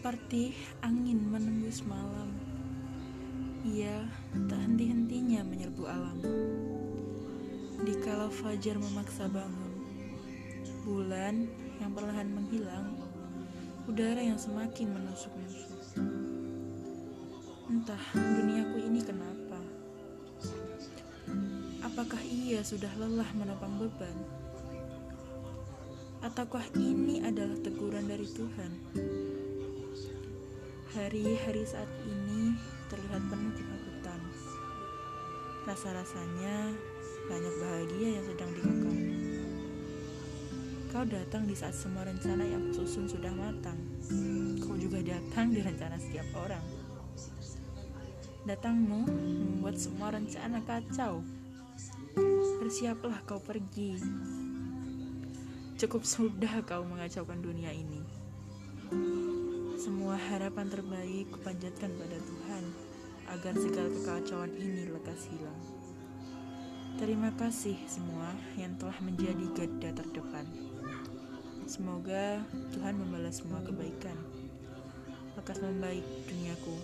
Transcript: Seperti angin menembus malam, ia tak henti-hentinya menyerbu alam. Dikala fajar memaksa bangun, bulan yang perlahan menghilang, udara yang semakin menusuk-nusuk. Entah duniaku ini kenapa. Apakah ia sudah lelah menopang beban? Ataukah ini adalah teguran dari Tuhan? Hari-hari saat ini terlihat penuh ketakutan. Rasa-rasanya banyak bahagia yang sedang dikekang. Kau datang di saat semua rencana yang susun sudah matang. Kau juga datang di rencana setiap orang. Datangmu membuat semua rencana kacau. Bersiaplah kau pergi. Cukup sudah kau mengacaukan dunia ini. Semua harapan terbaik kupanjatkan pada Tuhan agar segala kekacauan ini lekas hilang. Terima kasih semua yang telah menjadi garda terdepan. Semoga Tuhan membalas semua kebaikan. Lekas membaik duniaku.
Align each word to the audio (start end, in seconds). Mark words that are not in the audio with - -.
Seperti 0.00 0.56
angin 0.80 1.28
menembus 1.28 1.84
malam, 1.84 2.32
ia 3.68 4.00
tak 4.48 4.56
henti-hentinya 4.56 5.44
menyerbu 5.44 5.84
alam. 5.84 6.16
Dikala 7.84 8.32
fajar 8.32 8.80
memaksa 8.80 9.28
bangun, 9.28 9.72
bulan 10.88 11.44
yang 11.84 11.92
perlahan 11.92 12.32
menghilang, 12.32 12.96
udara 13.92 14.24
yang 14.24 14.40
semakin 14.40 14.88
menusuk-nusuk. 14.88 16.00
Entah 17.68 18.00
duniaku 18.16 18.80
ini 18.80 19.04
kenapa. 19.04 19.60
Apakah 21.84 22.24
ia 22.24 22.64
sudah 22.64 22.88
lelah 22.96 23.28
menopang 23.36 23.76
beban? 23.76 24.16
Ataukah 26.24 26.64
ini 26.72 27.20
adalah 27.20 27.60
teguran 27.60 28.08
dari 28.08 28.24
Tuhan? 28.32 28.72
Hari-hari 30.90 31.62
saat 31.62 31.86
ini 32.02 32.50
terlihat 32.90 33.22
penuh 33.30 33.54
ketakutan. 33.54 34.18
Rasa-rasanya 35.62 36.74
banyak 37.30 37.54
bahagia 37.62 38.08
yang 38.18 38.26
sedang 38.26 38.50
dikekang. 38.58 39.00
Kau 40.90 41.06
datang 41.06 41.46
di 41.46 41.54
saat 41.54 41.78
semua 41.78 42.02
rencana 42.02 42.42
yang 42.42 42.74
susun 42.74 43.06
sudah 43.06 43.30
matang. 43.30 43.78
Kau 44.58 44.74
juga 44.74 44.98
datang 44.98 45.54
di 45.54 45.62
rencana 45.62 45.94
setiap 45.94 46.26
orang. 46.34 46.64
Datangmu 48.50 49.06
membuat 49.62 49.78
semua 49.78 50.10
rencana 50.10 50.58
kacau. 50.66 51.22
Bersiaplah 52.58 53.22
kau 53.30 53.38
pergi. 53.38 53.94
Cukup 55.78 56.02
sudah 56.02 56.66
kau 56.66 56.82
mengacaukan 56.82 57.38
dunia 57.38 57.70
ini. 57.70 58.02
Semua 59.80 60.12
harapan 60.12 60.68
terbaik 60.68 61.32
kupanjatkan 61.32 61.88
pada 61.96 62.20
Tuhan 62.20 62.64
agar 63.32 63.54
segala 63.56 63.88
kekacauan 63.88 64.52
ini 64.52 64.92
lekas 64.92 65.24
hilang. 65.32 65.60
Terima 67.00 67.32
kasih 67.32 67.80
semua 67.88 68.28
yang 68.60 68.76
telah 68.76 69.00
menjadi 69.00 69.40
garda 69.56 70.04
terdepan. 70.04 70.44
Semoga 71.64 72.44
Tuhan 72.76 73.00
membalas 73.00 73.40
semua 73.40 73.64
kebaikan. 73.64 74.20
Lekas 75.40 75.64
membaik 75.64 76.04
duniaku. 76.28 76.76